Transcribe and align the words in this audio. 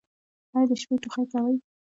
ایا 0.55 0.65
د 0.69 0.71
شپې 0.81 0.95
ټوخی 1.03 1.23
کوئ؟ 1.31 1.55